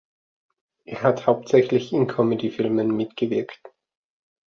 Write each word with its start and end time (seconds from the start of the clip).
Er 0.83 1.03
hat 1.03 1.27
hauptsächlich 1.27 1.93
in 1.93 2.07
Comedy-Filmen 2.07 2.87
mitgewirkt. 2.97 3.61